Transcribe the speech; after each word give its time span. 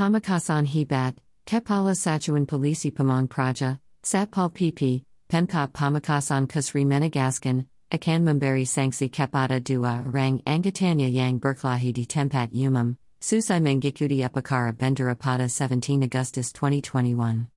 Pamekasan 0.00 0.66
Hebat, 0.66 1.14
Kepala 1.44 1.92
Satuan 1.92 2.46
Polisi 2.46 2.90
Pamong 2.90 3.28
Praja, 3.28 3.78
Satpol 4.02 4.48
PP, 4.48 5.04
Pemkab 5.28 5.74
Pamekasan 5.74 6.48
Kusri 6.48 6.86
Menegaskan, 6.86 7.66
Akan 7.92 8.24
Memberi 8.24 8.64
Sangsi 8.64 9.10
Kepada 9.10 9.62
Dua 9.62 10.02
Rang 10.06 10.40
Angatanya 10.46 11.12
Yang 11.12 11.40
Berklahi 11.40 11.92
di 11.92 12.06
Tempat 12.06 12.48
Umum, 12.56 12.96
Susai 13.20 13.60
Mengikuti 13.60 14.24
Upakara 14.24 14.72
Bendera 14.72 15.14
pada 15.14 15.50
17 15.52 16.02
Agustus 16.02 16.50
2021. 16.54 17.52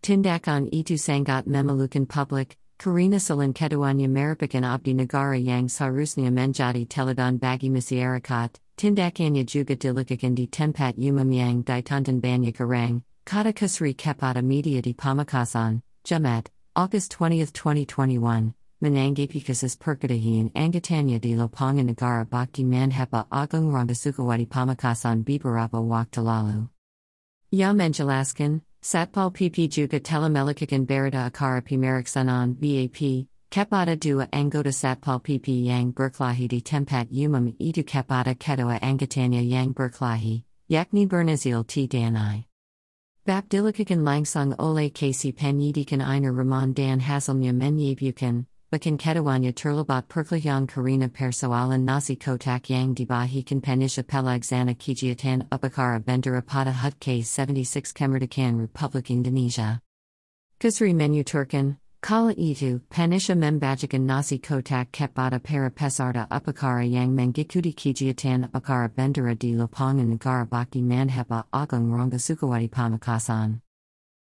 Tindakan 0.00 0.70
itu 0.70 0.94
Sangat 0.94 1.50
Memelukan 1.50 2.06
Public, 2.06 2.56
Karina 2.78 3.18
Salin 3.18 3.52
Keduanya 3.52 4.06
Meripakan 4.06 4.62
Abdi 4.62 4.94
Negara 4.94 5.34
Yang 5.34 5.74
Sarusnya 5.74 6.30
Menjadi 6.30 6.86
Teledan 6.86 7.42
Bagi 7.42 7.66
Masyarakat, 7.66 8.62
Tindakannya 8.76 9.46
juga 9.46 9.78
Dilikakan 9.78 10.34
di 10.34 10.50
Tempat 10.50 10.98
Umum 10.98 11.30
Yang 11.30 11.62
Ditantan 11.62 12.20
Banyak 12.20 12.58
Orang, 12.58 13.06
Kata 13.24 13.54
Kusri 13.54 13.94
Kepada 13.94 14.42
Media 14.42 14.82
di 14.82 14.94
Pamekasan, 14.94 15.80
Jamat, 16.02 16.50
August 16.74 17.14
20, 17.14 17.46
2021. 17.54 18.52
Manangapikas 18.82 19.78
Perkadahian 19.78 20.50
Angatanya 20.52 21.20
di 21.20 21.32
Lopangan 21.38 21.86
Negara 21.86 22.26
Bakti 22.26 22.64
Manhepa 22.66 23.24
Agung 23.30 23.70
Rambasukawati 23.70 24.46
Pamekasan 24.46 25.24
Bibarapa 25.24 25.80
Waktalalu. 25.80 26.68
Ya 27.50 27.72
Menjelaskan, 27.72 28.60
Satpol 28.82 29.32
PP 29.32 29.70
Juga 29.70 30.00
Telemelikakan 30.00 30.84
Barada 30.84 31.30
Akara 31.30 31.62
Pimeriksanan 31.62 32.58
BAP, 32.58 33.28
Kepada 33.54 33.94
Dua 33.94 34.26
Anggota 34.34 34.74
Satpol 34.74 35.22
PP 35.22 35.62
Yang 35.70 35.94
Berklahi 35.94 36.50
di 36.50 36.58
Tempat 36.58 37.06
Umum 37.14 37.54
Itu 37.62 37.86
Kepada 37.86 38.34
Kedoa 38.34 38.82
Angatanya 38.82 39.38
Yang 39.46 39.78
Berklahi, 39.78 40.42
Yakni 40.68 41.06
Bernazil 41.06 41.62
T. 41.62 41.86
Danai. 41.86 42.50
Bapdilikakan 43.24 44.02
Langsung 44.02 44.58
Ole 44.58 44.90
Kasi 44.90 45.30
Penyidikan 45.30 46.02
Einer 46.02 46.34
Ramon 46.34 46.74
Dan 46.74 46.98
Haselnya 46.98 47.54
Menyebukan, 47.54 48.46
Bakan 48.72 48.98
Kedawanya 48.98 49.54
Turlabat 49.54 50.08
Perklayan 50.08 50.66
Karina 50.66 51.06
Persoalan 51.06 51.84
Nasi 51.84 52.16
Kotak 52.16 52.68
Yang 52.68 53.06
Dibahikan 53.06 53.62
Penisha 53.62 54.02
Pelagzana 54.02 54.74
Kijiatan 54.74 55.46
Upakara 55.50 56.02
Bendera 56.02 56.42
Pada 56.42 56.72
Hut 56.72 56.98
K76 56.98 57.94
Kemerdekan 57.94 58.58
Republic 58.58 59.12
Indonesia. 59.14 59.78
Kusri 60.58 60.92
Menu 60.92 61.22
Turkan, 61.22 61.76
Kala 62.04 62.34
Itu, 62.34 62.82
Panisha 62.90 63.34
Membajikan 63.34 64.04
Nasi 64.04 64.38
Kotak 64.38 64.92
Kepbada 64.92 65.42
Para 65.42 65.70
Pesarda 65.70 66.28
Upakara 66.28 66.84
Yang 66.84 67.16
Mengikuti 67.16 67.72
Kijiatan 67.74 68.50
Upakara 68.50 68.90
Bendera 68.90 69.34
di 69.34 69.56
Lopangan 69.56 70.12
Negara 70.12 70.46
Bakti 70.46 70.82
Manhepa 70.82 71.46
Agung 71.50 71.88
Ronga 71.88 72.20
Sukawati 72.20 72.68
Pamekasan. 72.68 73.62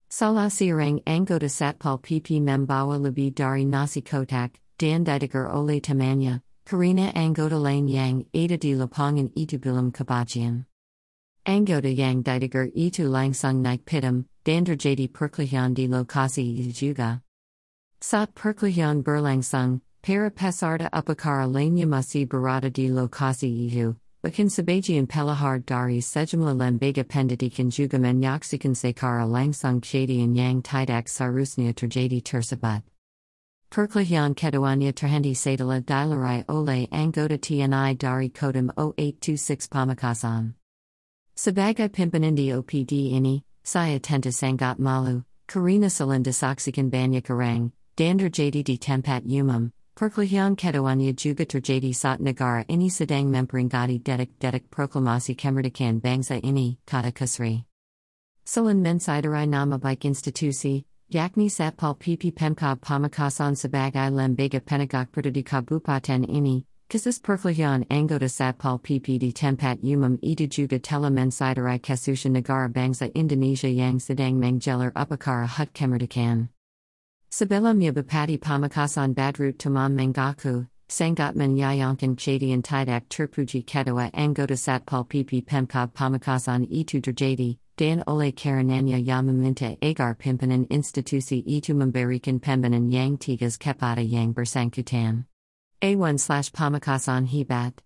Salah 0.08 0.46
Sirang 0.46 1.02
Anggota 1.02 1.50
Satpol 1.50 2.00
PP 2.00 2.40
Membawa 2.40 2.94
Lebih 2.96 3.34
Dari 3.34 3.64
Nasi 3.64 4.02
Kotak, 4.02 4.52
Dan 4.78 5.02
Didiger 5.02 5.50
Ole 5.52 5.80
Tamanya, 5.80 6.42
Karina 6.64 7.10
Anggota 7.10 7.58
Lane 7.60 7.88
Yang 7.88 8.26
Ada 8.32 8.56
di 8.56 8.76
Lapangan 8.76 9.34
Itu 9.34 9.58
Bilam 9.58 9.90
Kabajian. 9.90 10.66
Anggota 11.44 11.90
Yang 11.90 12.22
Didiger 12.22 12.70
Itu 12.70 13.10
Langsung 13.10 13.66
Naik 13.66 13.84
Pitam, 13.84 14.26
Dander 14.44 14.76
Jadi 14.78 15.10
Perklihan 15.10 15.74
di 15.74 15.88
Lokasi 15.90 16.70
juga. 16.70 17.23
Sat 18.04 18.34
Perklihan 18.34 19.02
Berlangsung, 19.02 19.80
Para 20.02 20.28
Pesarda 20.28 20.90
Upakara 20.92 21.48
Lanya 21.48 21.88
Masih 21.88 22.28
Berada 22.28 22.70
di 22.70 22.92
Lokasi 22.92 23.48
Itu, 23.48 23.96
Bakin 24.22 24.52
Sabajian 24.52 25.08
Pelahar 25.08 25.64
Dari 25.64 26.04
Sejumla 26.04 26.52
Lembaga 26.52 27.00
Pendidikan 27.00 27.72
juga 27.72 27.96
Menyaksikan 27.96 28.76
Sekara 28.76 29.24
Langsung 29.24 29.80
Shadian 29.80 30.36
Yang 30.36 30.68
Tidak 30.68 31.08
Sarusnya 31.08 31.72
Terjadi 31.72 32.20
Tersabat. 32.20 32.84
Perklahian 33.72 34.36
Keduanya 34.36 34.92
Terhendi 34.92 35.32
Sadala 35.32 35.80
Dilarai 35.80 36.44
Ole 36.46 36.86
Anggota 36.92 37.40
TNI 37.40 37.96
Dari 37.96 38.28
Kodim 38.28 38.68
0826 38.76 39.72
Pamekasan. 39.72 40.52
Sebagai 41.34 41.88
Pimpinindi 41.88 42.52
OPD 42.52 43.16
Ini, 43.16 43.40
Saya 43.64 43.96
Tenta 43.96 44.28
Sangat 44.28 44.76
Malu, 44.76 45.24
Karina 45.48 45.88
Salinda 45.88 46.36
Saksikan 46.36 46.92
Banyak 46.92 47.24
Karang, 47.24 47.72
Dander 47.96 48.26
Jadi 48.26 48.66
di 48.66 48.74
Tempat 48.74 49.22
Umum, 49.22 49.70
Perklahian 49.94 50.58
Keduanya 50.58 51.14
juga 51.14 51.46
terjadi 51.46 51.94
saat 51.94 52.18
negara 52.18 52.66
ini 52.66 52.90
sedang 52.90 53.30
memperingati 53.30 54.02
detik-detik 54.02 54.66
proklamasi 54.66 55.38
kemerdekaan 55.38 56.02
bangsa 56.02 56.42
ini, 56.42 56.82
kata 56.90 57.14
Kusri. 57.14 57.62
Selain 58.42 58.82
mensiderai 58.82 59.46
nama 59.46 59.78
baik 59.78 60.10
institusi, 60.10 60.82
yakni 61.06 61.46
Satpol 61.46 61.94
PP 61.94 62.34
Pemkab 62.34 62.82
Pamekasan 62.82 63.54
sebagai 63.54 64.10
lembaga 64.10 64.58
penegak 64.58 65.14
perda 65.14 65.30
di 65.30 65.46
kabupaten 65.46 66.26
ini, 66.26 66.66
kasus 66.90 67.22
perkelahian 67.22 67.86
anggota 67.94 68.26
Satpol 68.26 68.82
PP 68.82 69.22
di 69.22 69.30
tempat 69.30 69.78
umum 69.86 70.18
itu 70.18 70.50
juga 70.50 70.82
telah 70.82 71.14
mensiderai 71.14 71.78
kasusya 71.78 72.34
negara 72.34 72.66
bangsa 72.66 73.06
Indonesia 73.14 73.70
yang 73.70 74.02
sedang 74.02 74.34
menggelar 74.34 74.90
upakara 74.98 75.46
hut 75.46 75.70
kemerdekaan. 75.70 76.50
Sebelumnya 77.34 77.90
Bupati 77.92 78.38
Pamekasan 78.38 79.12
Badrut 79.12 79.58
Tamam 79.58 79.98
Mengaku, 79.98 80.68
Sangat 80.86 81.34
Menyayangkan 81.34 82.14
Jadian 82.14 82.62
Tidak 82.62 83.08
Terpuji 83.10 83.66
Kedoa 83.66 84.08
Anggota 84.14 84.54
Satpol 84.54 85.02
PP 85.02 85.44
Pemkab 85.44 85.92
Pamekasan 85.94 86.70
Itu 86.70 87.02
Terjadi, 87.02 87.58
Dan 87.76 88.04
Ole 88.06 88.30
Karenanya 88.30 89.04
Yamaminta 89.04 89.76
Agar 89.82 90.14
Pimpinan 90.14 90.68
Institusi 90.68 91.42
Itu 91.42 91.74
Memberikan 91.74 92.38
Pembinan 92.38 92.92
Yang 92.92 93.18
Tigas 93.18 93.58
Kepada 93.58 93.98
Yang 93.98 94.34
Bersangkutan. 94.34 95.26
A1 95.82 96.20
slash 96.20 96.52
Pamekasan 96.52 97.26
Hebat. 97.26 97.82